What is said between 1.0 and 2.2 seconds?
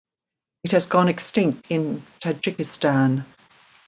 extinct in